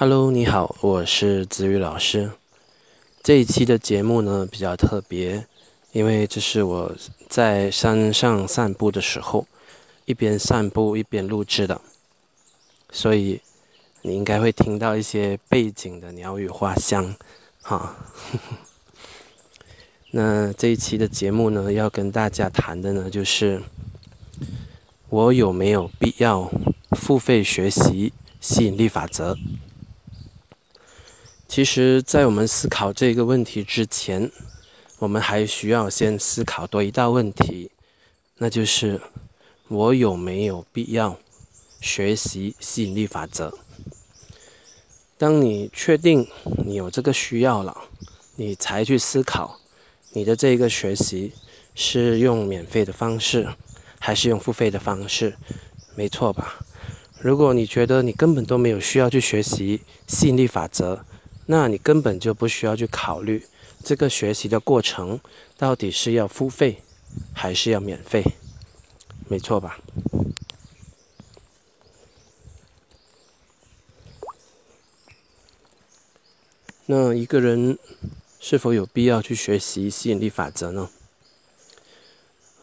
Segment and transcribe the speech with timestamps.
[0.00, 2.30] Hello，你好，我是子宇老师。
[3.20, 5.44] 这一期的节目呢比较特别，
[5.90, 6.94] 因为这是我
[7.28, 9.48] 在山上散步的时候，
[10.04, 11.80] 一边散步一边录制的，
[12.92, 13.40] 所以
[14.02, 17.16] 你应该会听到一些背景的鸟语花香，
[17.60, 17.96] 哈。
[20.12, 23.60] 那这一期的节目呢，要跟大家谈的呢，就是
[25.08, 26.48] 我有没有必要
[26.92, 29.36] 付费学习吸引力法则？
[31.48, 34.30] 其实，在我们思考这个问题之前，
[34.98, 37.70] 我们还需要先思考多一道问题，
[38.36, 39.00] 那就是
[39.68, 41.18] 我有没有必要
[41.80, 43.54] 学习吸引力法则？
[45.16, 46.28] 当你确定
[46.66, 47.74] 你有这个需要了，
[48.36, 49.58] 你才去思考
[50.12, 51.32] 你的这个学习
[51.74, 53.48] 是用免费的方式，
[53.98, 55.34] 还是用付费的方式，
[55.94, 56.58] 没错吧？
[57.20, 61.04] 如果你觉得你根本都没有需要去学习吸引力法则，
[61.50, 63.46] 那你根本就不需要去考虑
[63.82, 65.18] 这个学习的过程
[65.56, 66.82] 到底是要付费
[67.32, 68.22] 还是要免费，
[69.28, 69.78] 没错吧？
[76.84, 77.78] 那一个人
[78.38, 80.90] 是否有必要去学习吸引力法则呢？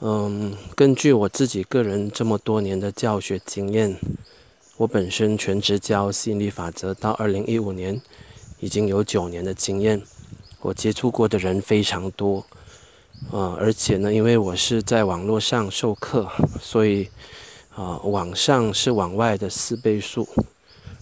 [0.02, 4.00] 嗯，根据我自己个人这么多年的教学经验，
[4.78, 8.00] 我本身全职教吸引力法则到二零一五年。
[8.66, 10.02] 已经有九年的经验，
[10.60, 12.44] 我接触过的人非常多，
[13.32, 16.28] 啊，而且呢，因为我是在网络上授课，
[16.60, 17.08] 所以
[17.76, 20.28] 啊，网上是往外的四倍数，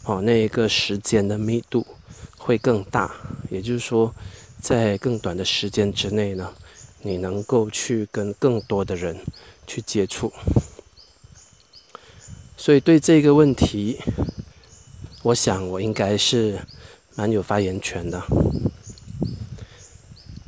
[0.03, 1.87] 哦，那一个时间的密度
[2.37, 3.09] 会更大，
[3.49, 4.13] 也就是说，
[4.59, 6.53] 在更短的时间之内呢，
[7.01, 9.17] 你能够去跟更多的人
[9.65, 10.33] 去接触，
[12.57, 13.99] 所以对这个问题，
[15.21, 16.59] 我想我应该是。
[17.15, 18.23] 蛮有发言权的。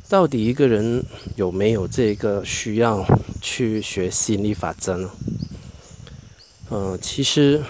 [0.08, 3.04] 到底一个人有没有这个需要
[3.40, 5.10] 去学吸引力法则呢？
[6.70, 7.62] 嗯，其实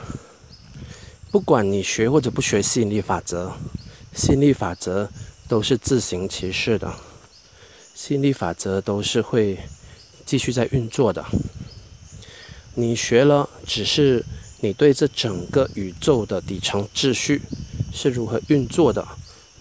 [1.30, 3.52] 不管你学或者不学吸引力法则，
[4.14, 5.10] 吸引力法则
[5.48, 6.92] 都是自行其事的。
[7.94, 9.58] 吸引力法则都是会
[10.26, 11.24] 继续在运作的。
[12.74, 14.22] 你学了，只是
[14.66, 17.40] 你对这整个宇宙的底层秩序。
[17.92, 19.06] 是如何运作的？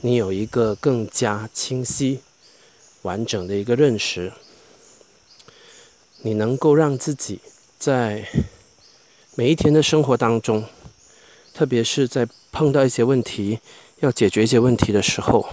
[0.02, 2.20] 你有一个更加清晰、
[3.04, 4.34] 完整的一个认识，
[6.24, 7.40] 你能够让自己
[7.78, 8.28] 在
[9.36, 10.66] 每一天的生活当中，
[11.54, 13.60] 特别是在碰到一些问题、
[14.00, 15.48] 要解决一些问题的时候，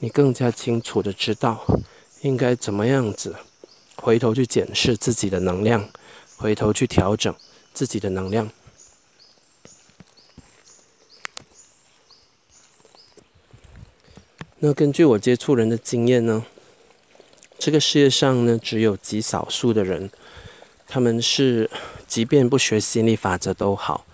[0.00, 1.64] 你更加清楚的知道
[2.22, 3.36] 应该怎么样子
[3.96, 5.88] 回头去检视自己的能量，
[6.36, 7.32] 回头去调整
[7.72, 8.50] 自己的能量。
[14.62, 16.44] 那根据我接触人的经验呢，
[17.58, 20.10] 这个世界上呢，只有极少数的人，
[20.86, 21.70] 他们是
[22.06, 24.04] 即便不学心理法则都好，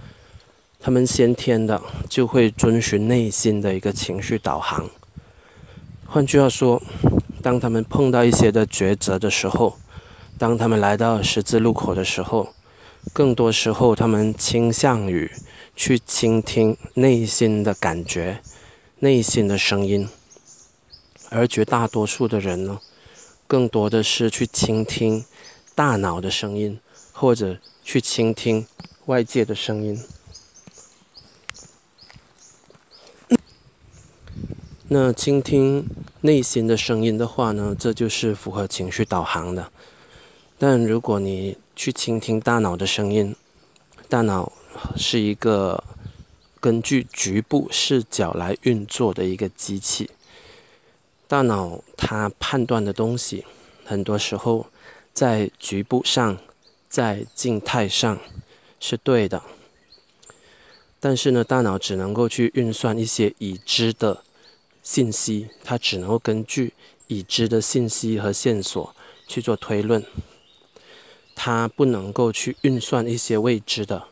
[0.78, 4.88] 他们先天的就会遵循内心的一个情绪导航。
[6.06, 6.80] 换句话说，
[7.42, 9.76] 当他们碰到一些的抉择的时候，
[10.38, 12.54] 当他们来到十字路口的时候，
[13.12, 15.28] 更多时候他们倾向于
[15.74, 18.40] 去倾听内心的感觉、
[19.00, 20.08] 内心的声音。
[21.30, 22.80] 而绝大多数的人呢，
[23.46, 25.24] 更多的是去倾听
[25.74, 26.80] 大脑的声音，
[27.12, 28.66] 或者去倾听
[29.06, 30.00] 外界的声音。
[34.88, 35.84] 那倾听
[36.20, 39.72] 内心的声音的话呢，这就是符合情绪导航的。
[40.58, 43.34] 但如果你去倾听大脑的声音，
[44.08, 44.52] 大脑
[44.96, 45.82] 是一个
[46.60, 50.08] 根据局部视角来运作的一个机器。
[51.28, 53.44] 大脑它判断的东西，
[53.84, 54.66] 很多时候
[55.12, 56.38] 在局部上，
[56.88, 58.20] 在静态上
[58.78, 59.42] 是对的，
[61.00, 64.22] 但是呢，大脑只能够去运算一些已知的
[64.84, 66.74] 信息，它只能够根据
[67.08, 68.94] 已知的信息和线索
[69.26, 70.04] 去做推论，
[71.34, 74.04] 它不能够去运算一些未知的，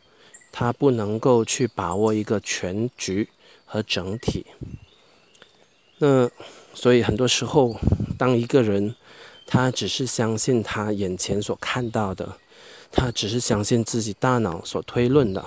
[0.50, 3.29] 它不能够去把握一个全局
[3.65, 4.47] 和整体。
[5.99, 6.29] 那。
[6.75, 7.76] 所以很多时候，
[8.19, 8.94] 当一个人
[9.47, 12.37] 他只是相信他眼前所看到的，
[12.91, 15.44] 他只是相信自己大脑所推论的，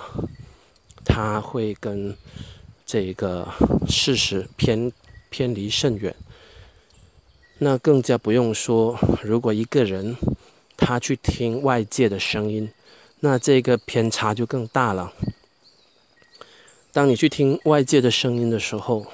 [1.04, 2.16] 他会跟
[2.86, 3.46] 这个
[3.88, 4.90] 事实偏
[5.30, 6.14] 偏离甚远。
[7.58, 10.16] 那更加不用说，如果一个人
[10.76, 12.70] 他去听外界的声音，
[13.20, 15.12] 那这个偏差就更大了。
[16.92, 19.06] 当你去听外界的声音的时候，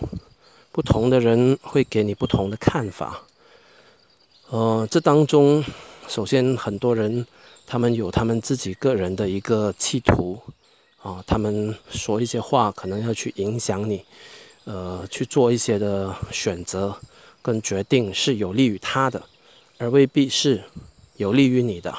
[0.75, 3.23] 不同的人会给你不同的看法。
[4.51, 5.63] 呃，这当中，
[6.09, 7.25] 首先很多人
[7.65, 10.37] 他们有他们自己个人的一个企图，
[11.01, 14.05] 啊，他们说一些话可能要去影响你，
[14.65, 16.97] 呃，去做一些的选择
[17.41, 19.23] 跟决定是有利于他的，
[19.79, 20.65] 而未必是
[21.19, 21.95] 有利于你的。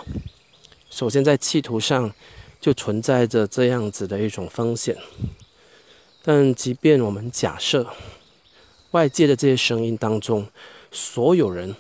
[0.90, 2.12] 首先在企图上
[2.60, 4.98] 就存在着这样子的一种风险。
[6.22, 7.88] 但即便我们假设
[8.96, 10.48] 外界的这些声音当中，
[10.90, 11.76] 所有人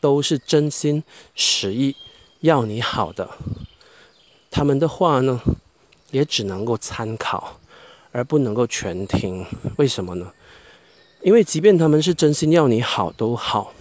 [0.00, 1.94] 都是真心实意
[2.40, 3.28] 要你好的，
[4.50, 5.42] 他们的话呢，
[6.10, 7.60] 也只能够参考，
[8.12, 9.44] 而不能够全听。
[9.76, 10.32] 为什么呢？
[11.20, 13.74] 因为即便他们是真心要你好都好，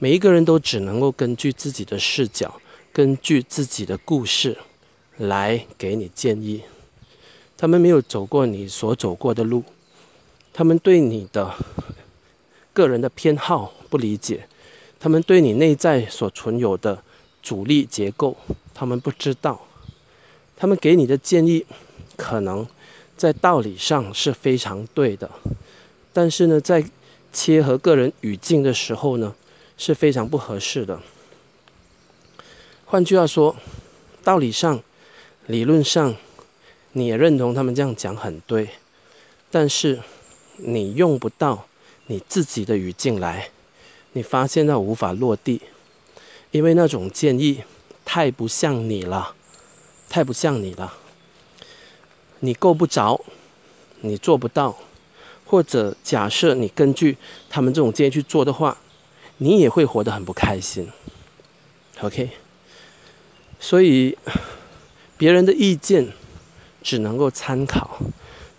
[0.00, 2.60] 每一个人都只能够根据自己的视角，
[2.92, 4.58] 根据自己的故事
[5.16, 6.62] 来给你建议。
[7.56, 9.62] 他们没有走过你所走过的路，
[10.54, 11.52] 他们对你的
[12.72, 14.48] 个人的偏好不理解，
[15.00, 17.02] 他们对你内在所存有的
[17.42, 18.36] 阻力结构，
[18.72, 19.66] 他们不知道，
[20.56, 21.66] 他们给你的建议
[22.16, 22.64] 可能
[23.16, 25.28] 在道理上是非常对的，
[26.12, 26.88] 但是呢，在
[27.32, 29.34] 切合个人语境的时候呢，
[29.76, 31.00] 是非常不合适的。
[32.86, 33.56] 换句话说，
[34.22, 34.80] 道理上、
[35.48, 36.14] 理论上。
[36.96, 38.68] 你也认同他们这样讲很对，
[39.50, 39.98] 但是
[40.56, 41.66] 你用不到
[42.06, 43.50] 你自己的语境来，
[44.12, 45.60] 你发现它无法落地，
[46.50, 47.62] 因为那种建议
[48.04, 49.34] 太不像你了，
[50.08, 50.94] 太不像你了。
[52.40, 53.24] 你够不着，
[54.00, 54.76] 你做不到，
[55.44, 57.16] 或者假设你根据
[57.48, 58.78] 他们这种建议去做的话，
[59.38, 60.88] 你也会活得很不开心。
[62.00, 62.30] OK，
[63.58, 64.16] 所以
[65.16, 66.12] 别人的意见。
[66.86, 67.98] 只能够参考，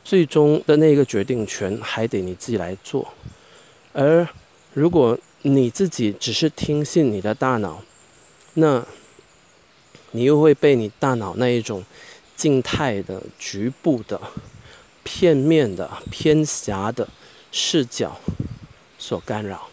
[0.06, 3.12] 最终的那个决定权还得你自己来做。
[3.92, 4.28] 而
[4.74, 7.82] 如果你自己只是听信你的大脑，
[8.54, 8.86] 那
[10.12, 11.84] 你又会被你大脑那一种
[12.36, 14.22] 静态的、局部的、
[15.04, 17.08] 片面的、偏狭的
[17.52, 18.16] 视角
[19.00, 19.68] 所干扰。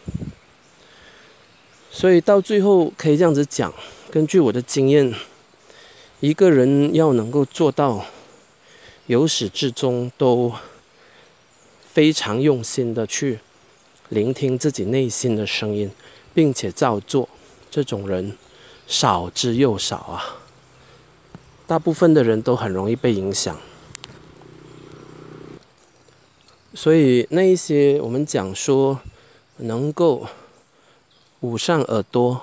[1.91, 3.71] 所以到最后可以这样子讲，
[4.11, 5.15] 根据我的经验，
[6.21, 8.07] 一个人要能够做到。
[9.07, 10.53] 由始至终都
[11.85, 13.41] 非常用心的去
[14.09, 15.91] 聆听自己内心的声音，
[16.33, 17.29] 并且照做，
[17.69, 18.39] 这种人
[18.87, 20.39] 少之又少啊。
[21.67, 23.59] 大部分的人都很容易被影响，
[26.73, 29.01] 所以那一些我们讲说
[29.57, 30.27] 能够
[31.41, 32.41] 捂上耳朵，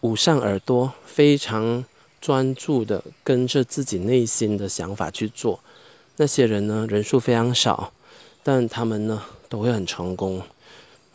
[0.00, 1.84] 捂上耳朵非常。
[2.26, 5.60] 专注的跟着自己内心的想法去做，
[6.16, 7.92] 那些人呢人数非常少，
[8.42, 10.42] 但他们呢都会很成功。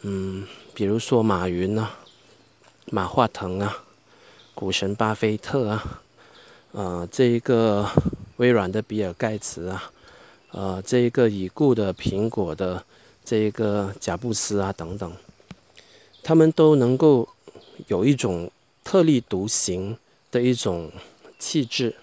[0.04, 2.00] 嗯，比如说马云啊、
[2.86, 3.84] 马化腾啊、
[4.56, 6.02] 股神巴菲特啊，
[6.72, 7.86] 呃，这一个
[8.38, 9.92] 微软的比尔盖茨啊，
[10.52, 12.82] 呃，这一个已故的苹果的
[13.26, 15.12] 这一个贾布斯啊等等，
[16.24, 17.28] 他们都能够
[17.88, 18.50] 有一种
[18.86, 19.98] 特立独行。
[20.32, 20.90] 的一种
[21.38, 21.94] 气质，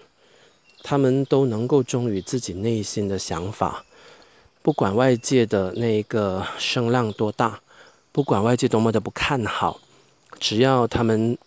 [0.83, 3.83] 他们都能够忠于自己内心的想法，
[4.61, 7.59] 不管外界的那个声浪多大，
[8.11, 9.81] 不管外界多么的不看好，
[10.39, 11.37] 只要他们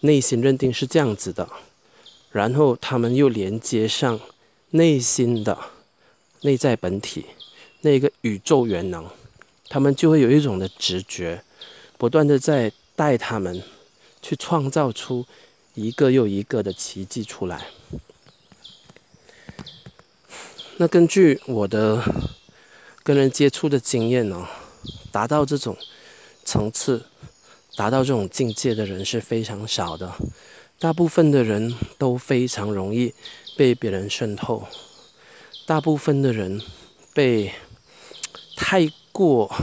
[0.00, 1.48] 内心认定是这样子的，
[2.32, 4.18] 然后他们又连接上
[4.70, 5.56] 内心的
[6.40, 7.26] 内在本体
[7.82, 9.06] 那个宇宙元能，
[9.68, 11.44] 他们就会有一种的直觉，
[11.96, 13.62] 不断的在带他们
[14.20, 15.24] 去创造出。
[15.74, 17.66] 一个又一个的奇迹出来。
[20.78, 22.02] 那根据我的
[23.02, 24.48] 跟人接触的经验呢，
[25.10, 25.76] 达到这种
[26.44, 27.06] 层次、
[27.76, 30.12] 达到这种境界的人是非常少的。
[30.78, 33.14] 大部分的人都非常容易
[33.56, 34.66] 被别人渗透，
[35.64, 36.60] 大部分的人
[37.14, 37.52] 被
[38.56, 39.54] 太过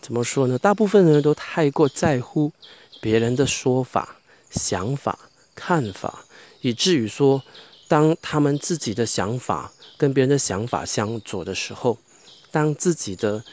[0.00, 0.58] 怎么说呢？
[0.58, 2.52] 大部分人都太过在乎
[3.00, 4.18] 别人的说法。
[4.52, 5.18] 想法、
[5.54, 6.24] 看法，
[6.60, 7.42] 以至于说，
[7.88, 11.98] 当他们自己的想法跟别人的想法相左的时候，
[12.50, 13.44] 当自己的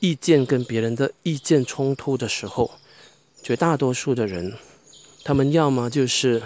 [0.00, 2.70] 意见跟别人的意见冲突的时候，
[3.42, 4.54] 绝大多数的人，
[5.24, 6.42] 他们要么就是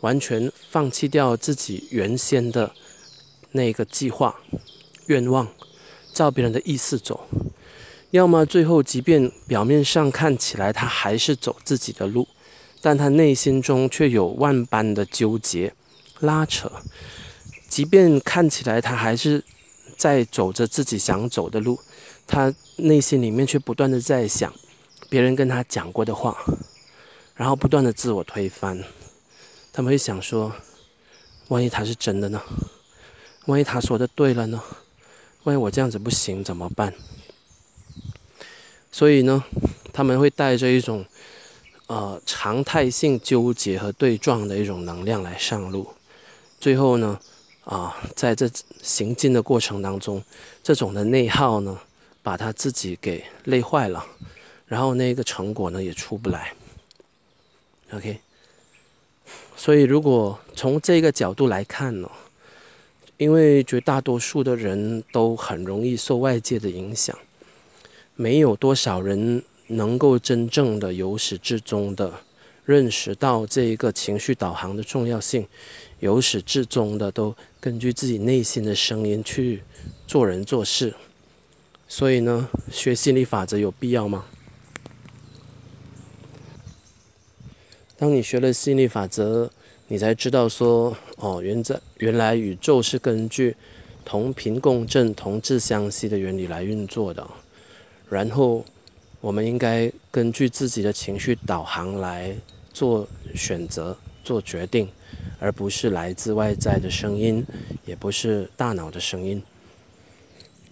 [0.00, 2.72] 完全放弃掉自己原先的
[3.52, 4.40] 那个计划、
[5.06, 5.48] 愿望，
[6.12, 7.26] 照别人的意思走；
[8.10, 12.28] 要么最后，即便表面上看起来他还是走自己的路。
[12.86, 15.74] 但他内心中却有万般的纠结、
[16.20, 16.70] 拉扯，
[17.68, 19.42] 即便看起来他还是
[19.96, 21.80] 在走着自己想走的路，
[22.28, 24.54] 他内心里面却不断的在想
[25.08, 26.36] 别人跟他讲过的话，
[27.34, 28.80] 然后不断的自我推翻。
[29.72, 30.52] 他们会想说：
[31.48, 32.40] 万一他是真的呢？
[33.46, 34.62] 万一他说的对了呢？
[35.42, 36.94] 万一我这样子不行怎么办？
[38.92, 39.42] 所以呢，
[39.92, 41.04] 他们会带着一种
[41.86, 45.88] 呃常态性纠结和对撞的一种能量来上路，
[46.60, 47.18] 最后呢，
[47.64, 48.50] 啊，在这
[48.82, 50.22] 行进的过程当中，
[50.62, 51.78] 这种的内耗呢，
[52.22, 54.04] 把他自己给累坏了，
[54.66, 56.52] 然后那个成果呢也出不来。
[57.92, 58.18] OK，
[59.56, 62.10] 所以如果从这个角度来看呢，
[63.16, 67.16] 因为绝大多数的人都很容易受外界的影响。
[68.18, 72.12] 没有多少人能够真正的由始至终的
[72.64, 75.46] 认识到这一个情绪导航的重要性，
[76.00, 79.62] 由始至终的都根据自己内心的声音去
[80.06, 80.94] 做人做事。
[81.88, 84.24] 所以呢，学心理法则有必要吗？
[87.96, 89.50] 当你学了心理法则，
[89.88, 93.56] 你才知道说，哦，原在原来宇宙是根据
[94.04, 97.26] 同频共振、同质相吸的原理来运作的。
[98.10, 98.64] 然后，
[99.26, 102.32] 我们应该根据自己的情绪导航来
[102.72, 103.04] 做
[103.34, 104.88] 选择、做决定，
[105.40, 107.44] 而不是来自外在的声音，
[107.84, 109.42] 也不是大脑的声音。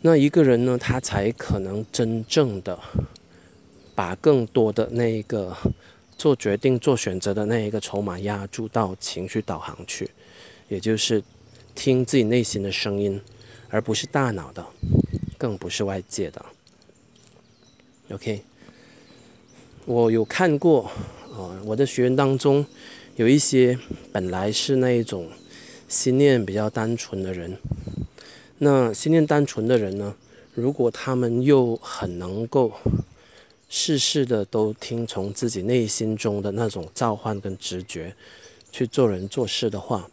[0.03, 2.79] 那一个人呢，他才可能真正的
[3.93, 5.57] 把更多的那一个
[6.17, 10.09] 做决定、做选择的那一个筹码压注到情绪导航去，
[10.69, 11.21] 也就是
[11.75, 13.21] 听自己内心的声音，
[13.69, 14.65] 而不是大脑的，
[15.37, 16.47] 更不是外界的。
[18.11, 18.43] OK，
[19.87, 20.91] 我有看过，
[21.33, 22.65] 啊，我的学员当中
[23.17, 23.79] 有一些
[24.13, 25.31] 本来是那一种
[25.89, 27.57] 心念比较单纯的人，
[28.59, 30.15] 那心念单纯的人呢，
[30.55, 32.73] 如果他们又很能够
[33.71, 38.15] 事事的都听从自己内心中的那种召唤跟直觉
[38.71, 40.11] 去做人做事的话，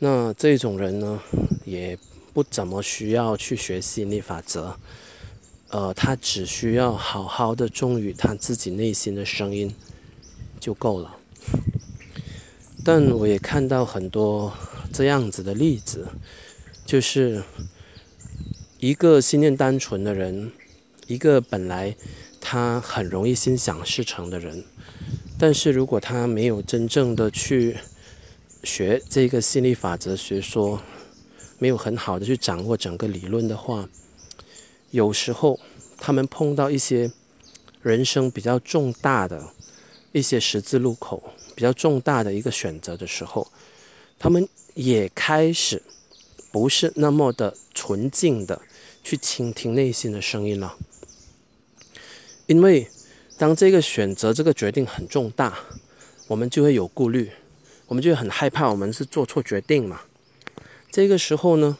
[0.00, 1.18] 那这种人呢，
[1.64, 1.98] 也
[2.34, 4.76] 不怎么需要去学心理法则。
[5.72, 9.74] 呃，他只需要好好的忠于他自己内心的声音
[10.60, 11.16] 就够了。
[12.84, 14.52] 但我也看到很多
[14.92, 16.08] 这样子的例子，
[16.84, 17.42] 就是
[18.80, 20.52] 一个心念单纯的人，
[21.06, 21.96] 一个本来
[22.38, 24.62] 他很容易心想事成的人，
[25.38, 27.78] 但是如果他没有真正的去
[28.62, 30.82] 学这个心理法则学说，
[31.58, 33.88] 没有很好的去掌握整个理论的话，
[34.92, 35.58] 有时候，
[35.96, 37.10] 他们碰到一些
[37.80, 39.42] 人生比较重大的
[40.12, 43.50] 一些十字路口，比较重大的一个选择的时候，
[44.18, 45.82] 他们也开始
[46.50, 48.60] 不是那么的纯净的
[49.02, 50.76] 去倾听内心的声音了。
[52.46, 52.86] 因为
[53.38, 55.58] 当这个选择、这个决定很重大，
[56.26, 57.30] 我们就会有顾虑，
[57.86, 60.02] 我们就很害怕，我们是做错决定嘛。
[60.90, 61.78] 这个时候呢，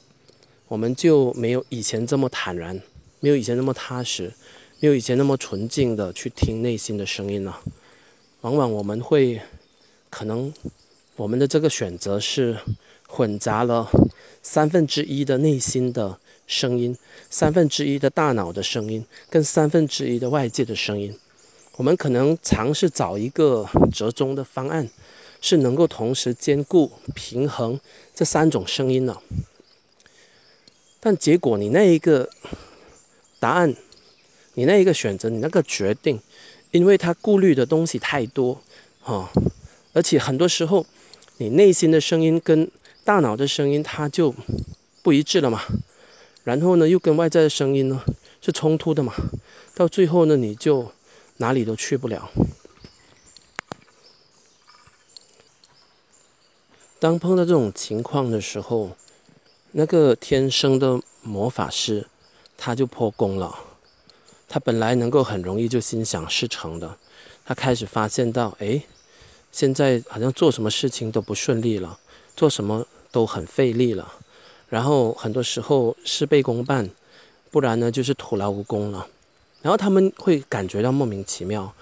[0.69, 2.81] 我们就没有以前这么坦然。
[3.23, 4.33] 没有以前那么踏实，
[4.81, 7.61] 没有以前那么纯净的去听内心的声音了。
[8.41, 9.41] 往往我们会，
[10.11, 10.53] 可能
[11.15, 12.59] 我们的这个选择是
[13.07, 13.89] 混杂了
[14.43, 16.99] 三分之一的内心的声音，
[17.31, 21.17] 三分之一的大脑的声音，跟三分之一的外界的声音。
[21.77, 24.91] 我们可能尝试找一个折中的方案，
[25.41, 27.79] 是能够同时兼顾平衡
[28.13, 29.17] 这三种声音呢。
[30.99, 32.29] 但结果你那一个。
[33.43, 33.75] 答案，
[34.55, 36.21] 你那一个选择，你那个决定，
[36.71, 38.63] 因为他顾虑的东西太多，
[39.01, 39.29] 哈，
[39.93, 40.87] 而且很多时候，
[41.39, 42.71] 你内心的声音跟
[43.03, 44.33] 大脑的声音，它就
[45.03, 45.61] 不一致了嘛。
[46.45, 48.05] 然后呢，又跟外在的声音呢
[48.41, 49.13] 是冲突的嘛。
[49.75, 50.93] 到最后呢，你就
[51.39, 52.31] 哪里都去不了。
[57.01, 58.97] 当碰到这种情况的时候，
[59.73, 62.07] 那个天生的魔法师。
[62.57, 63.59] 他就破功了。
[64.49, 66.99] 他本来能够很容易就心想事成的，
[67.45, 68.83] 他开始发现到，哎，
[69.51, 71.99] 现在好像做什么事情都不顺利了，
[72.37, 74.13] 做什么都很费力了，
[74.69, 76.91] 然后很多时候事倍功半，
[77.51, 79.09] 不然呢就是徒劳无功了。
[79.63, 81.73] 然后他们会感觉到莫名其妙，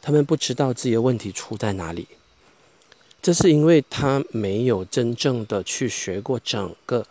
[0.00, 2.06] 他们不知道自己的问题出在哪里。
[3.22, 7.04] 这是因为他没有真正的去学过整个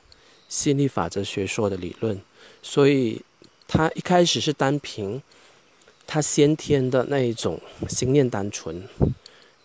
[0.47, 2.21] 心理法则学说的理论。
[2.61, 3.21] 所以，
[3.67, 5.21] 他一开始是单凭
[6.05, 8.87] 他先天的那一种心念单纯，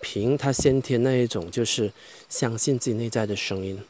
[0.01, 1.91] 凭他先天那一种就是
[2.29, 3.81] 相信自己内在的声音，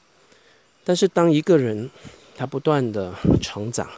[0.84, 1.90] 但是当一个人
[2.36, 3.88] 他不断的成长，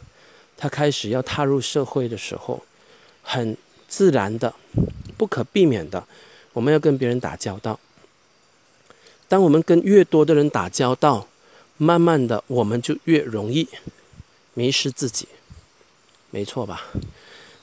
[0.57, 2.63] 他开始要踏入社会的时候，
[3.21, 3.55] 很
[3.87, 4.53] 自然的、
[5.17, 6.03] 不可避免的，
[6.53, 7.79] 我们要跟别人打交道。
[9.27, 11.27] 当我们跟越多的人打交道，
[11.77, 13.67] 慢慢的我们就越容易
[14.57, 15.27] 迷失自己，
[16.31, 16.85] 没错吧？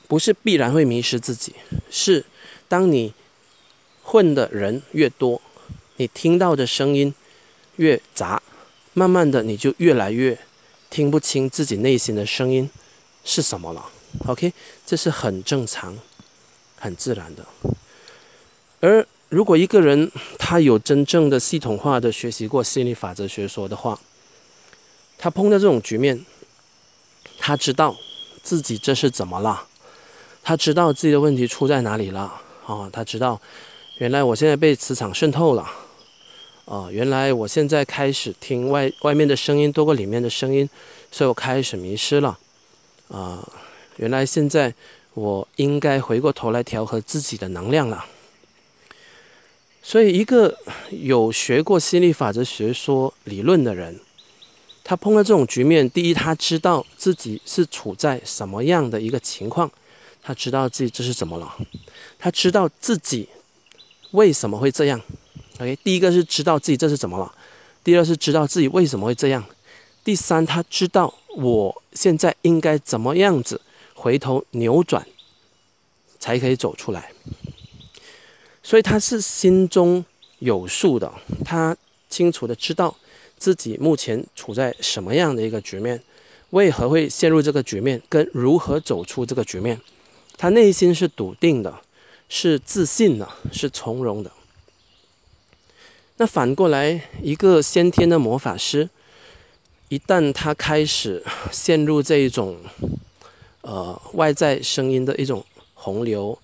[0.07, 1.53] 不是必然会迷失自己，
[1.91, 2.25] 是
[2.69, 3.13] 当你
[4.05, 5.43] 混的人越多，
[5.97, 7.13] 你听到的声音
[7.77, 8.41] 越杂，
[8.93, 10.39] 慢慢的你就越来越
[10.89, 12.71] 听不清自己内心的声音
[13.25, 13.91] 是什么了。
[14.27, 14.53] OK，
[14.87, 15.99] 这是很正常、
[16.79, 17.45] 很自然的。
[18.79, 23.99] 而如果一个人他有真正的系统化的学习过心理法则学说的话，
[25.19, 26.25] 他碰到这种局面，
[27.47, 27.95] 他知道
[28.43, 29.67] 自己这是怎么了，
[30.43, 33.39] 他知道自己的问题出在哪里了啊，他知道
[33.99, 35.71] 原来我现在被磁场渗透了
[36.65, 40.67] 啊，原来我现在开始听外外面的声音多过里面的声音，
[41.13, 42.39] 所以我开始迷失了
[43.09, 43.47] 啊，
[43.97, 44.73] 原来现在
[45.13, 48.07] 我应该回过头来调和自己的能量了。
[49.83, 50.57] 所以，一个
[50.89, 54.01] 有学过心理法则学说理论的人，
[54.85, 59.69] 他碰到这种局面，第一，他知道自己是处在什么样的一个情况，
[60.23, 61.57] 他知道自己这是怎么了，
[62.19, 63.27] 他知道自己
[64.11, 65.01] 为什么会这样。
[65.55, 67.35] OK，第一个是知道自己这是怎么了，
[67.83, 69.43] 第二是知道自己为什么会这样，
[70.05, 73.61] 第三，他知道我现在应该怎么样子
[73.95, 75.07] 回头扭转，
[76.19, 77.11] 才可以走出来。
[78.63, 80.05] 所以他是心中
[80.41, 81.11] 有数的，
[81.45, 81.75] 他
[82.11, 82.95] 清楚的知道
[83.45, 86.01] 自己目前处在什么样的一个局面，
[86.49, 89.79] 为何会陷入这个局面，跟如何走出这个局面，
[90.39, 91.81] 他内心是笃定的，
[92.31, 94.33] 是自信的，是从容的。
[96.17, 98.89] 那反过来，一个先天的魔法师，
[99.91, 101.23] 一旦他开始
[101.53, 102.57] 陷入这一种，
[103.61, 106.39] 呃，外在声音的一种洪流。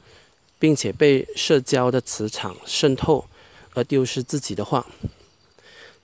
[0.61, 3.25] 并且被社交的磁场渗透
[3.73, 4.87] 而丢失自己的话，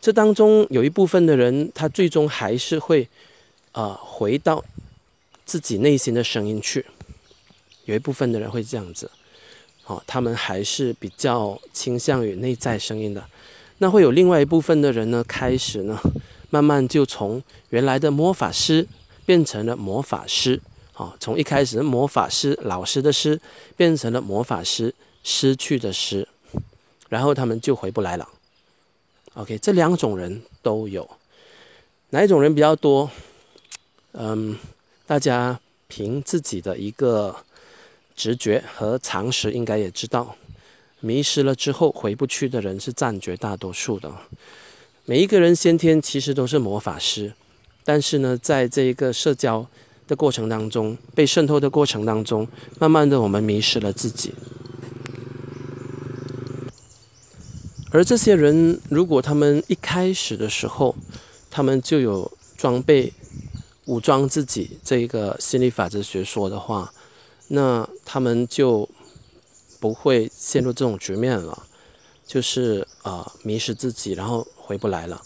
[0.06, 3.08] 这当中有一部分的人，他最终还是会
[3.72, 4.64] 啊回到
[5.44, 6.86] 自己内心的声音去。
[7.86, 9.10] 有一部分的人会这样子，
[9.86, 13.24] 哦，他们还是比较倾向于内在声音的。
[13.78, 16.00] 那会有另外一部分的人呢，开始呢，
[16.50, 18.86] 慢慢就从原来的魔法师
[19.24, 20.62] 变成了魔法师。
[20.92, 23.40] 啊，从一开始魔法师老师的师
[23.76, 26.28] 变成了魔法师失去的失，
[27.08, 28.28] 然后他们就回不来了。
[29.36, 31.08] OK，这两种人都有，
[32.10, 33.10] 哪一种人比较多？
[34.12, 34.56] 嗯，
[35.06, 37.36] 大家凭自己的一个
[38.16, 40.34] 直觉和常识，应该也知道，
[41.00, 44.10] 迷失了之后回不去的人是占绝大多数的。
[45.04, 47.34] 每一个人先天其实都是魔法师，
[47.84, 49.66] 但是呢，在这一个社交。
[50.08, 52.46] 的过程当中，被渗透的过程当中，
[52.78, 54.32] 慢慢的我们迷失了自己。
[57.96, 60.94] 而这些人，如果他们一开始的时候，
[61.50, 63.10] 他们就有装备、
[63.86, 66.92] 武装自己这一个心理法则学说的话，
[67.48, 68.86] 那他们就
[69.80, 71.66] 不会陷入这种局面了，
[72.26, 75.22] 就是啊迷失自己，然后回不来了，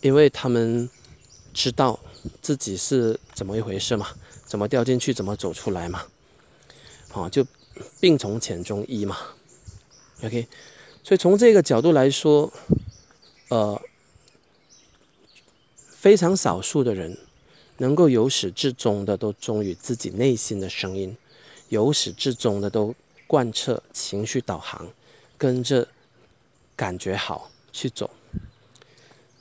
[0.00, 0.90] 因为他们
[1.54, 2.00] 知道。
[2.42, 4.08] 自己是怎么一回事嘛？
[4.44, 6.02] 怎么掉进去，怎么走出来嘛？
[7.10, 7.46] 好，就
[8.00, 9.16] 病从浅中医嘛。
[10.24, 10.48] OK，
[11.08, 12.52] 所以从这个角度来说，
[13.48, 13.80] 呃，
[15.88, 17.16] 非常少数的人
[17.78, 21.16] 能够由始至终的都忠于自己内心的声音，
[21.70, 22.94] 由始至终的都
[23.26, 24.86] 贯彻情绪导航，
[25.38, 25.88] 跟着
[26.76, 28.10] 感觉好去走。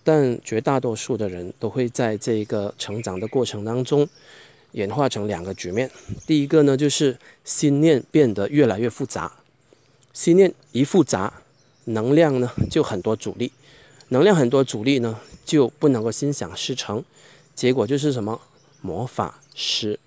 [0.06, 4.08] 但绝大多数的人都会在这个成长的过程当中，
[4.72, 5.92] 演化成两个局面。
[6.26, 9.40] 第一个呢，就是心念变得越来越复杂，
[10.14, 11.42] 心念一复杂，
[11.88, 13.52] 能量呢就很多阻力，
[14.10, 17.04] 能量很多阻力呢就不能够心想事成，
[17.54, 18.40] 结果就是什么
[18.82, 20.00] 魔法师。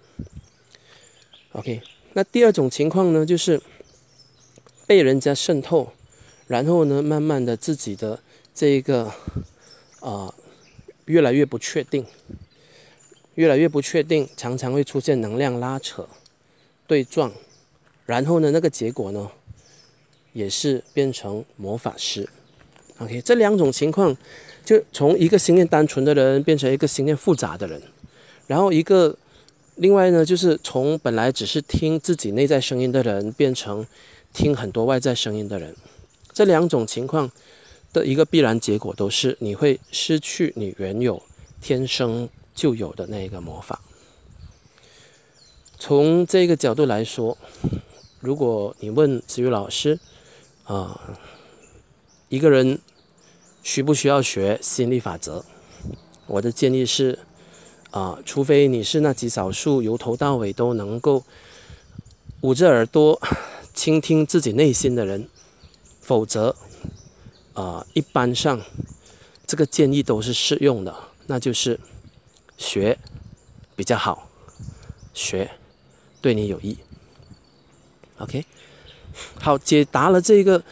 [1.53, 1.83] OK，
[2.15, 3.61] 那第二种情况呢，就是
[4.87, 5.93] 被人家渗透，
[6.47, 8.21] 然后呢，慢慢的自己的
[8.55, 9.13] 这一个。
[10.01, 10.33] 啊，
[11.05, 12.07] 越来越不确定，
[13.35, 16.09] 越来越不确定，常常会出现能量拉扯、
[16.87, 17.31] 对撞，
[18.07, 19.31] 然后呢，那个结果呢，
[20.33, 22.29] 也是变成魔法师。
[22.99, 24.17] OK，这两种情况，
[24.65, 27.81] 就从一个心念单纯的人变成一个心念复杂的人，
[28.47, 29.17] 然后一个
[29.77, 33.87] 另外呢，就是从本来只是听自己内在声音的人，变成
[34.33, 35.75] 听很多外在声音的人，
[36.33, 37.31] 这两种情况。
[37.93, 41.21] 的一个必然结果都是你会失去你原有
[41.61, 43.81] 天生就有的那个魔法。
[45.77, 47.37] 从这个角度来说，
[48.21, 49.99] 如果你问子瑜老师，
[50.71, 51.19] 啊，
[52.29, 52.79] 一个人
[53.61, 55.45] 需不需要学心理法则？
[56.29, 57.19] 我的建议是，
[57.91, 61.25] 啊，除非你是那极少数由头到尾都能够
[62.43, 63.21] 捂着耳朵
[63.75, 65.29] 倾听自己内心的人，
[66.01, 66.55] 否则，
[67.55, 68.61] 啊，一般上
[69.45, 70.95] 这个建议都是适用的，
[71.27, 71.81] 那就是
[72.57, 72.97] 学
[73.75, 74.31] 比较好，
[75.13, 75.51] 学。
[76.23, 76.77] 对你有益
[78.19, 78.45] ，OK，
[79.41, 80.63] 好，解答了这个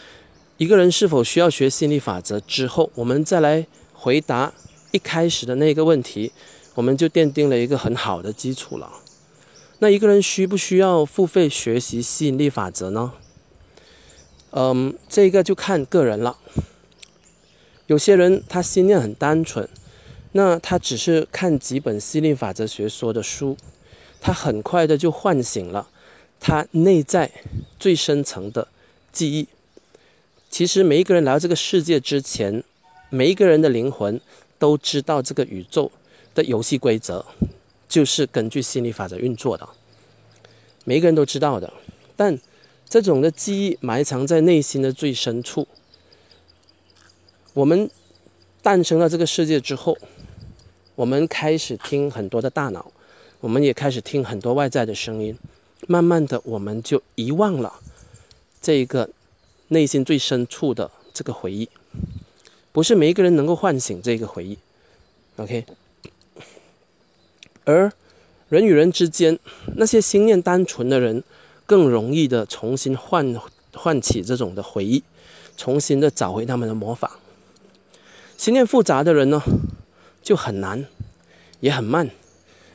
[0.56, 4.52] 一个人是否需要学心理法则之后，我们再来回答
[4.92, 6.32] 一开始的那个问题，
[6.74, 8.90] 我们就奠定了一个很好的基础了。
[9.80, 13.12] 那一个人需不需要付费学习吸引力法则呢？
[14.50, 16.38] 嗯，这个就看个人了。
[17.86, 19.68] 有些人他心念很单纯，
[20.32, 23.56] 那他只是看几本吸引力法则学说的书。
[24.20, 25.88] 他很快的就唤醒了
[26.40, 27.30] 他内在
[27.78, 28.68] 最深层的
[29.12, 29.48] 记忆。
[30.50, 32.62] 其实每一个人来到这个世界之前，
[33.10, 34.20] 每一个人的灵魂
[34.58, 35.90] 都知道这个宇宙
[36.34, 37.24] 的游戏规则
[37.88, 39.68] 就是根据心理法则运作的。
[40.84, 41.72] 每一个人都知道的，
[42.16, 42.38] 但
[42.88, 45.68] 这种的记忆埋藏在内心的最深处。
[47.52, 47.90] 我们
[48.62, 49.98] 诞生了这个世界之后，
[50.94, 52.90] 我们开始听很多的大脑。
[53.40, 55.36] 我们也开始听很多外在的声音，
[55.88, 57.80] 慢慢的我们就遗忘了
[58.60, 59.08] 这一个
[59.68, 61.68] 内心最深处的这个回忆。
[62.72, 64.58] 不是每一个人能够唤醒这个回忆
[65.38, 65.64] ，OK。
[67.64, 67.90] 而
[68.50, 69.38] 人与人之间，
[69.76, 71.24] 那些心念单纯的人，
[71.64, 73.34] 更容易的重新唤
[73.72, 75.02] 唤起这种的回忆，
[75.56, 77.18] 重新的找回他们的魔法。
[78.36, 79.42] 心念复杂的人呢，
[80.22, 80.86] 就很难，
[81.60, 82.10] 也很慢。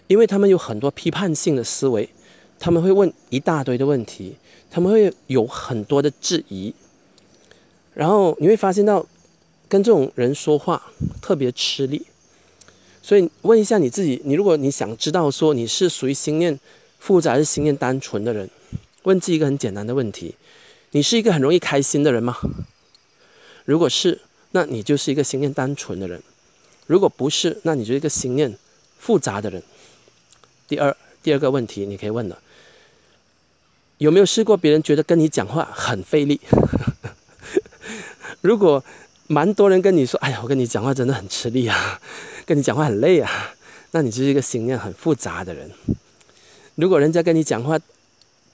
[0.08, 2.10] 因为他们有很多批判性的思维，
[2.64, 4.38] 他们会问一大堆的问题，
[4.72, 6.74] 他们会有很多的质疑，
[7.94, 9.06] 然后你会发现到
[9.68, 10.82] 跟这种人说话
[11.22, 12.06] 特别吃力。
[13.02, 16.58] 所以问一下你自己，你如果你想知道说你是属于心念
[17.00, 18.50] 复杂还是心念单纯的人，
[19.04, 20.36] 问自己一个很简单的问题：
[20.92, 22.38] 你是一个很容易开心的人吗？
[23.66, 24.22] 如果是，
[24.52, 26.18] 那你就是一个心念单纯的人；
[26.88, 28.58] 如果不是，那你就是一个心念
[28.98, 29.62] 复杂的人。
[30.66, 32.42] 第二，第二个问题你可以问了：
[33.98, 36.40] 有没有试过别人觉得跟你讲话很费力？
[38.42, 38.84] 如果
[39.28, 42.00] 蛮多人跟你说：“哎呀，我跟你讲话真的很吃力啊，
[42.46, 43.56] 跟你讲话很累啊。”
[43.92, 45.72] 那你就是一个心念很复杂的人。
[46.76, 47.80] 如果人家跟你讲话，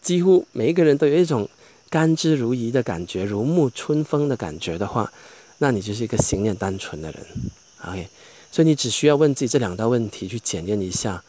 [0.01, 1.49] 几乎每一个人都有一种
[1.89, 5.11] 甘之如饴的感觉，如沐春风的感觉的话，
[5.57, 7.25] 那你就是一个心念单纯的人。
[7.87, 8.07] OK，
[8.51, 11.23] 所以你只需要问自己这两道问题，去检验一下。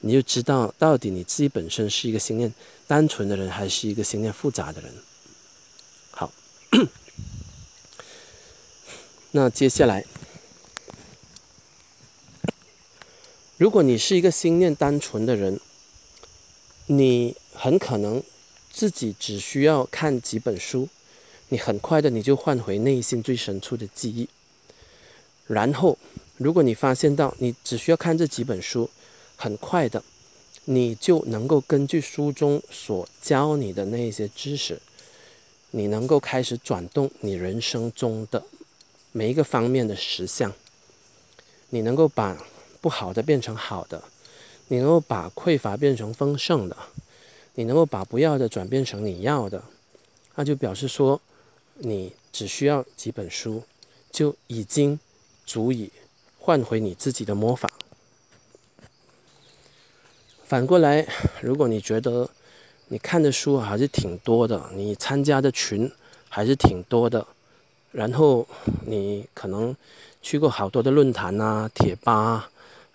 [0.00, 2.52] 你就知道到底你自己本身是一个心念
[2.86, 4.92] 单纯的人，还是一个心念复杂的人。
[6.10, 6.32] 好，
[9.32, 10.04] 那接下来，
[13.56, 15.58] 如果你是一个心念单纯的人，
[16.86, 18.22] 你很可能
[18.70, 20.88] 自己只需要看几本书，
[21.48, 24.28] 你很快的你就换回内心最深处的记忆。
[25.46, 25.98] 然后，
[26.36, 28.90] 如果你发现到你只需要看这几本书，
[29.36, 30.02] 很快的，
[30.64, 34.80] 你就能够根据书中所教你的那些知识，
[35.70, 38.42] 你能够开始转动你人生中的
[39.12, 40.52] 每一个方面的实相。
[41.70, 42.36] 你能够把
[42.80, 44.02] 不好的变成好的，
[44.68, 46.76] 你能够把匮乏变成丰盛的，
[47.54, 49.62] 你能够把不要的转变成你要的，
[50.36, 51.20] 那就表示说，
[51.74, 53.62] 你只需要几本书，
[54.10, 54.98] 就已经
[55.44, 55.90] 足以
[56.38, 57.70] 换回你自己的魔法。
[60.46, 61.04] 反过来，
[61.40, 62.30] 如果你觉得
[62.86, 65.90] 你看的书还是挺多的，你参加的群
[66.28, 67.26] 还是挺多的，
[67.90, 68.46] 然后
[68.84, 69.74] 你可能
[70.22, 72.48] 去过好多的论坛啊、贴吧，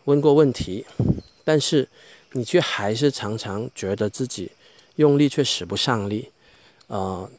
[0.06, 0.86] 问过问题，
[1.44, 1.86] 但是
[2.32, 4.50] 你却还是常常觉得自己
[4.96, 6.30] 用力却使不上力，
[6.88, 7.30] 呃，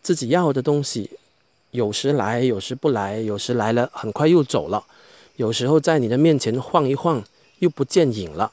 [0.00, 1.10] 自己要的东西
[1.72, 4.82] 有时来，有时不来，有时来了很快又走了，
[5.36, 7.22] 有时候在你的面前晃一晃
[7.58, 8.50] 又不见影了。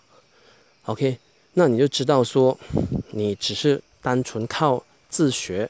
[0.85, 1.17] OK，
[1.53, 2.55] 那你就知道说，
[3.09, 5.67] 你只是单纯靠自学，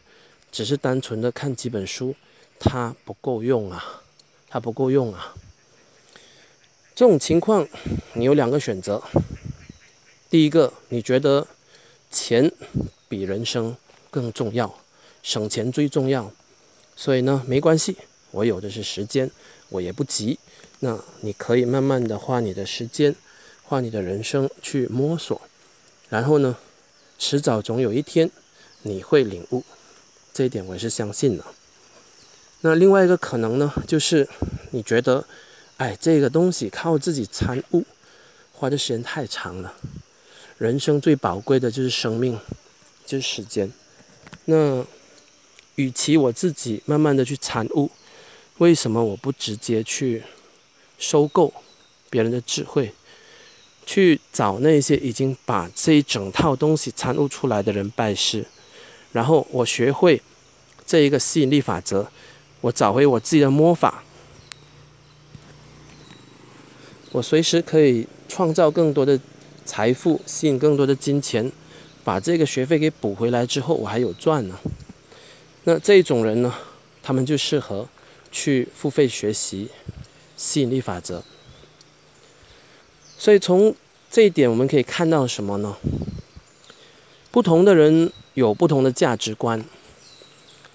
[0.52, 2.14] 只是单纯的看几本书，
[2.60, 4.02] 它不够用啊，
[4.50, 5.34] 它不够用啊。
[6.94, 7.66] 这种情况，
[8.14, 9.02] 你有两个选择。
[10.30, 11.48] 第一个，你觉得
[12.12, 12.52] 钱
[13.08, 13.78] 比人生
[14.12, 14.80] 更重要，
[15.24, 16.30] 省钱最重要，
[16.98, 17.96] 所以呢，没关系，
[18.32, 19.32] 我有的是时间，
[19.70, 20.38] 我也不急。
[20.80, 23.16] 那你可以慢慢的花你的时间，
[23.66, 25.42] 花你的人生去摸索，
[26.10, 26.56] 然后呢，
[27.18, 28.30] 迟早总有一天
[28.84, 29.64] 你会领悟，
[30.34, 31.44] 这一点我是相信的。
[32.62, 34.28] 那另外一个可能呢，就是
[34.72, 35.26] 你觉得，
[35.78, 37.84] 哎，这个东西靠自己参悟，
[38.54, 39.74] 花的时间太长了。
[40.58, 42.40] 人生最宝贵的就是生命，
[43.06, 43.72] 就是时间。
[44.46, 44.86] 那
[45.76, 47.92] 与其我自己慢慢的去参悟，
[48.60, 50.24] 为什么我不直接去？
[50.98, 51.54] 收购
[52.10, 52.94] 别人的智慧，
[53.86, 58.46] 去找那些已经把这一整套东西参悟出来的人拜师，
[59.12, 60.22] 然后我学会
[60.86, 62.08] 这一个吸引力法则，
[62.62, 64.04] 我找回我自己的魔法，
[67.12, 69.20] 我随时可以创造更多的
[69.66, 71.52] 财富，吸引更多的金钱，
[72.04, 74.60] 把这个学费给补回来之后，我还有赚呢。
[75.64, 76.54] 那这种人呢，
[77.02, 77.88] 他们就适合
[78.32, 79.70] 去付费学习。
[80.38, 81.24] 吸引力法则。
[83.18, 83.76] 所以从
[84.12, 85.76] 这一点我们可以看到什么呢？
[87.32, 89.64] 不同的人有不同的价值观。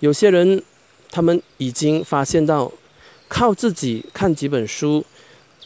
[0.00, 0.62] 有些人
[1.11, 2.72] 他们已经发现到，
[3.29, 5.05] 靠自己看几本书，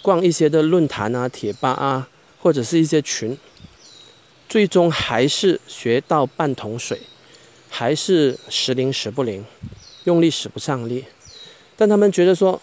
[0.03, 2.09] 逛一些的论坛啊、贴吧啊，
[2.41, 3.37] 或者是一些群，
[4.49, 7.01] 最终还是学到半桶水，
[7.69, 9.45] 还是时灵时不灵，
[10.05, 11.05] 用力使不上力。
[11.77, 12.61] 但他们觉得说。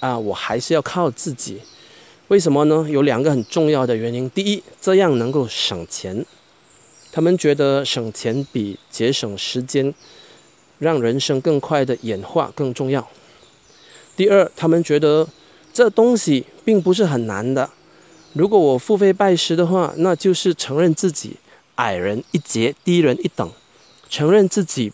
[0.00, 1.60] 啊，我还是要靠自己，
[2.30, 2.86] 为什么呢？
[2.88, 4.30] 有两个很重要的原因。
[4.30, 6.24] 第一，这样能够省钱，
[7.10, 9.92] 他们觉得省钱比节省时间，
[10.78, 13.08] 让人生更快的演化更重要。
[14.16, 15.28] 第二，他们觉得
[15.72, 17.68] 这东西并不是很难的。
[18.34, 21.36] 如果我付费拜师的话，那就是承认自己
[21.74, 23.50] 矮人一截，低人一等，
[24.08, 24.92] 承认自己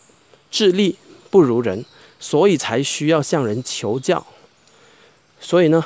[0.49, 0.95] 智力
[1.29, 1.85] 不如人，
[2.19, 4.25] 所以才需要向人求教。
[5.39, 5.85] 所以呢，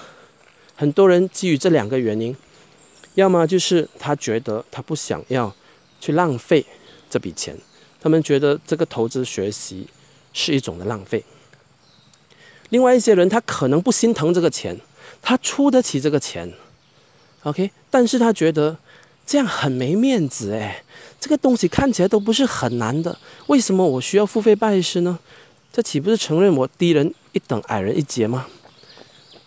[0.82, 2.36] 很多人基于这两个原因，
[3.13, 5.54] 要么就是他觉得他不想要
[6.00, 6.65] 去浪费
[7.08, 7.56] 这笔钱，
[8.02, 9.86] 他们觉得这个投资学习
[10.34, 11.24] 是一种的浪费。
[12.70, 14.76] 另外一些人他可能不心疼这个钱，
[15.22, 16.52] 他出得起这个钱
[17.44, 18.76] ，OK，但是他觉得
[19.24, 20.84] 这样很没面子诶，
[21.20, 23.15] 这个东西看起来都不是很难的，
[23.46, 25.20] 为什么我需要付费拜师呢？
[25.72, 28.48] 这岂不是承认我低人一等，矮人一截吗？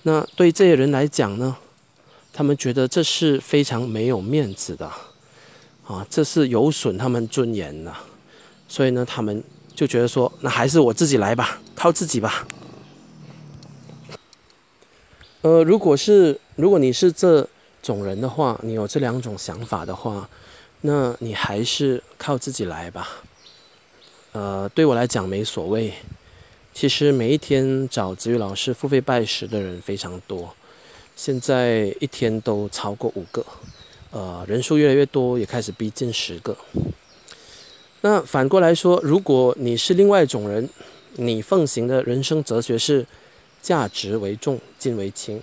[0.06, 1.56] 那对这些人来讲呢，
[2.30, 4.86] 他们觉得这是非常没有面子的，
[5.86, 7.90] 啊，这是有损他们尊严的，
[8.68, 9.42] 所以呢，他们
[9.74, 12.46] 就觉得说，那还是我自己来吧，靠自己吧。
[15.40, 17.48] 呃，如果是如果你是这
[17.82, 20.28] 种人的话，你有这两种想法的话，
[20.82, 23.08] 那你还是靠自己来吧。
[24.32, 25.94] 呃，对我来讲没所谓。
[26.74, 30.52] 其实每一天找子玉老师付费拜师的人非常多，
[31.14, 33.46] 现在一天都超过五个，
[34.10, 36.56] 呃，人数越来越多，也开始逼近十个。
[38.00, 40.68] 那反过来说，如果你是另外一种人，
[41.12, 43.06] 你奉行的人生哲学是
[43.62, 45.40] 价值为重，金为轻。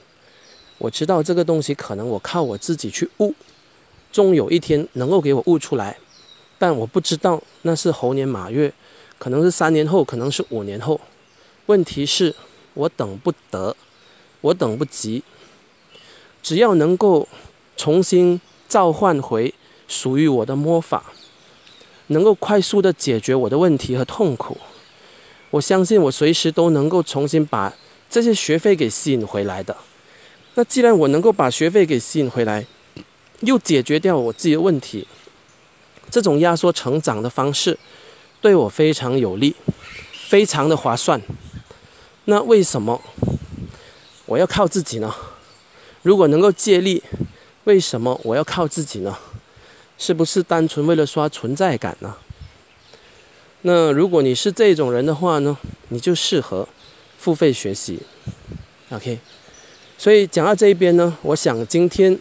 [0.79, 3.33] 我知道这个东西可能我靠我自己去悟，
[4.11, 5.97] 终有一天能够给我悟出来，
[6.59, 8.73] 但我不知道那是猴年马月，
[9.17, 10.99] 可能是三年后，可能是五年后。
[11.67, 12.35] 问题是，
[12.73, 13.75] 我等不得，
[14.41, 15.23] 我等不及。
[16.43, 17.27] 只要能够
[17.77, 19.53] 重新召唤回
[19.87, 21.13] 属于我的魔法，
[22.07, 24.57] 能够快速的解决我的问题和痛苦，
[25.51, 27.73] 我相信我随时都能够重新把
[28.09, 29.77] 这些学费给吸引回来的。
[30.55, 32.65] 那既然我能够把学费给吸引回来，
[33.41, 35.07] 又解决掉我自己的问题，
[36.09, 37.77] 这种压缩成长的方式
[38.41, 39.55] 对我非常有利，
[40.27, 41.21] 非常的划算。
[42.25, 43.01] 那为什么
[44.25, 45.13] 我要靠自己呢？
[46.03, 47.03] 如果能够借力，
[47.65, 49.17] 为什么我要靠自己呢？
[49.97, 52.15] 是不是单纯为了刷存在感呢？
[53.61, 55.57] 那如果你是这种人的话呢，
[55.89, 56.67] 你就适合
[57.19, 57.99] 付费学习。
[58.89, 59.19] OK，
[59.97, 62.17] 所以讲到这一边呢，我想今天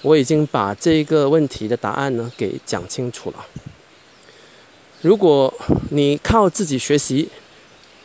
[0.00, 3.44] 我已经把这个问题的答案呢给讲清楚了。
[5.02, 5.52] 如果
[5.90, 7.28] 你靠自己学习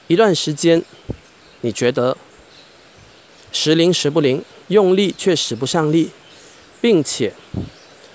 [0.07, 0.83] 一段时间，
[1.65, 2.17] 你觉得
[3.53, 6.11] 时灵时不灵，用力却使不上力，
[6.81, 7.33] 并且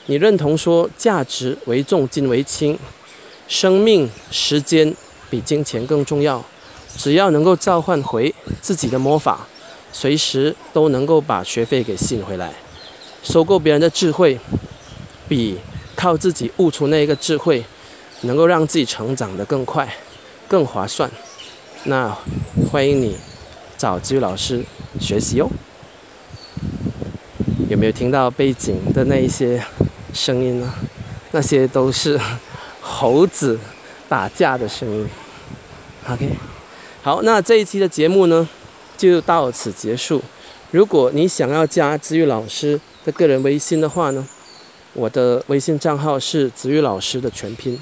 [0.05, 2.79] 你认同说价值为重，金为轻，
[3.49, 4.95] 生命时间
[5.31, 6.45] 比金钱更重要。
[6.95, 9.49] 只要能够召唤回自己的魔法，
[9.93, 12.53] 随时都能够把学费给吸引回来。
[13.23, 14.39] 收购别人的智慧，
[15.27, 15.57] 比
[15.97, 17.65] 靠自己悟出那个智慧，
[18.23, 19.97] 能够让自己成长得更快、
[20.47, 21.11] 更划算。
[21.85, 22.15] 那
[22.71, 23.17] 欢迎你。
[23.79, 24.63] 找子宇老师
[25.01, 25.49] 学习哦。
[27.71, 29.65] 有没有听到背景的那一些
[30.13, 30.75] 声音呢？
[31.31, 32.19] 那些都是
[32.81, 33.59] 猴子
[34.09, 35.09] 打架的声音。
[36.09, 36.31] OK，
[37.03, 38.49] 好，那这一期的节目呢，
[38.97, 40.23] 就到此结束。
[40.71, 44.27] 如果你想要加子玉老师的个人微信的话呢，
[44.95, 47.79] 我的微信账号是子玉老师的全拼。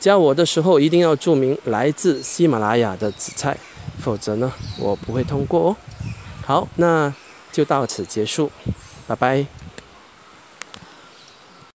[0.00, 3.56] 加我的时候一定要注明来自喜马拉雅的紫菜，
[3.98, 5.76] 否则呢，我不会通过哦。
[6.44, 7.12] 好，那
[7.52, 8.50] 就到此结束，
[9.06, 9.46] 拜拜。